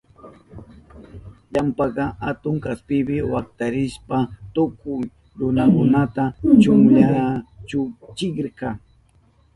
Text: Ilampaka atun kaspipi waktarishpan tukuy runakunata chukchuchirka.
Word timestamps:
Ilampaka 1.49 2.05
atun 2.29 2.55
kaspipi 2.63 3.17
waktarishpan 3.33 4.23
tukuy 4.53 5.01
runakunata 5.39 6.23
chukchuchirka. 7.67 8.69